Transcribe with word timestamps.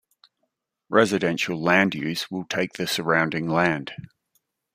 Residential 0.89 1.61
land 1.61 1.93
use 1.93 2.31
will 2.31 2.45
take 2.45 2.73
the 2.73 2.87
surrounding 2.87 3.47
land. 3.47 3.91